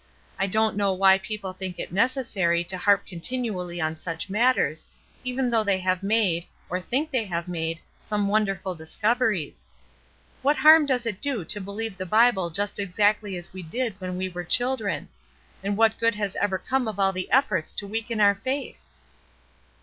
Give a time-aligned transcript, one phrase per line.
[0.39, 4.89] I don't know why people think it necessary to harp continu ally on such matters,
[5.23, 9.67] even though they have made, or think they have made, some wonderful discoveries.
[10.41, 14.17] What harm does it do to believe the Bible just exactly as we did when
[14.17, 15.07] we were children;
[15.63, 18.81] and what good has ever come of all the efforts to weaken our faith?"